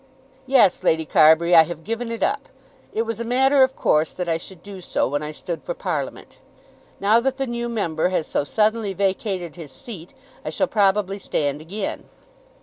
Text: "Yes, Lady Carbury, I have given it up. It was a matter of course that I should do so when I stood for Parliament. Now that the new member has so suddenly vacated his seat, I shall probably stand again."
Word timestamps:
"Yes, 0.47 0.81
Lady 0.83 1.05
Carbury, 1.05 1.53
I 1.53 1.61
have 1.61 1.83
given 1.83 2.11
it 2.11 2.23
up. 2.23 2.49
It 2.91 3.03
was 3.03 3.19
a 3.19 3.23
matter 3.23 3.61
of 3.61 3.75
course 3.75 4.09
that 4.13 4.27
I 4.27 4.39
should 4.39 4.63
do 4.63 4.81
so 4.81 5.07
when 5.07 5.21
I 5.21 5.29
stood 5.29 5.61
for 5.63 5.75
Parliament. 5.75 6.39
Now 6.99 7.19
that 7.19 7.37
the 7.37 7.45
new 7.45 7.69
member 7.69 8.09
has 8.09 8.25
so 8.25 8.43
suddenly 8.43 8.93
vacated 8.93 9.57
his 9.57 9.71
seat, 9.71 10.15
I 10.43 10.49
shall 10.49 10.65
probably 10.65 11.19
stand 11.19 11.61
again." 11.61 12.05